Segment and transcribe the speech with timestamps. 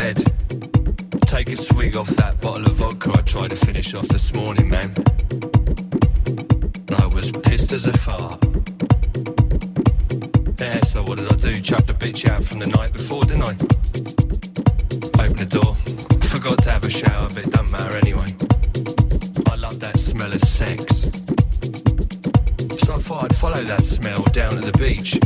[0.00, 0.16] bed.
[1.26, 4.66] Take a swig off that bottle of vodka I tried to finish off this morning,
[4.70, 4.94] man.
[7.02, 8.42] I was pissed as a fart.
[10.58, 11.60] Yeah, so what did I do?
[11.60, 13.54] Chucked a bitch out from the night before, didn't I?
[15.22, 15.74] Open the door,
[16.34, 18.30] forgot to have a shower, but it doesn't matter anyway.
[19.52, 21.10] I love that smell of sex.
[22.82, 25.18] So I thought I'd follow that smell down to the beach.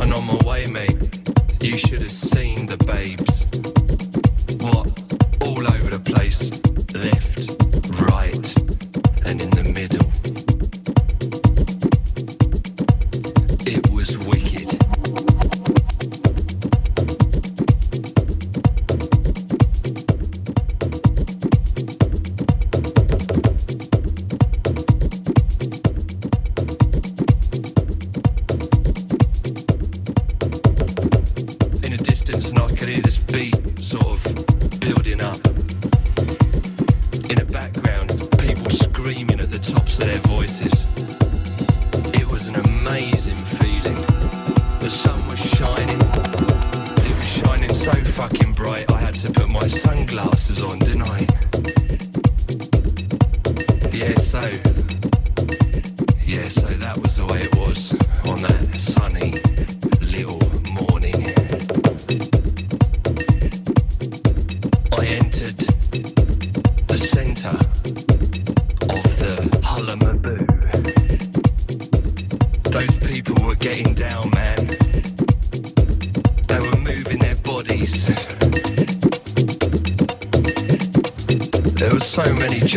[0.00, 1.15] And on my way, mate,
[1.66, 3.55] you should have seen the babes.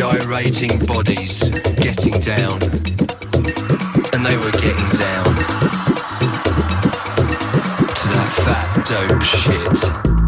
[0.00, 2.58] gyrating bodies getting down.
[4.14, 5.24] And they were getting down
[7.84, 10.19] to that fat dope shit.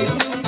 [0.00, 0.39] you.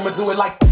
[0.00, 0.69] I'ma do it like.